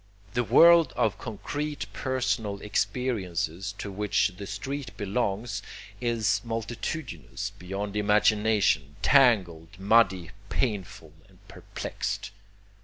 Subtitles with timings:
[0.33, 5.61] The world of concrete personal experiences to which the street belongs
[5.99, 12.31] is multitudinous beyond imagination, tangled, muddy, painful and perplexed.